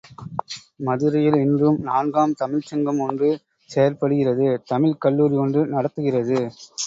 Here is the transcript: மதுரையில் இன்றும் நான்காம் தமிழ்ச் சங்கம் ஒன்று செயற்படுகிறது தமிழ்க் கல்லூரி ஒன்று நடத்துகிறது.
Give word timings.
மதுரையில் 0.79 1.35
இன்றும் 1.35 1.77
நான்காம் 1.81 2.33
தமிழ்ச் 2.33 2.65
சங்கம் 2.65 2.99
ஒன்று 2.99 3.29
செயற்படுகிறது 3.69 4.47
தமிழ்க் 4.65 5.01
கல்லூரி 5.01 5.37
ஒன்று 5.37 5.65
நடத்துகிறது. 5.67 6.39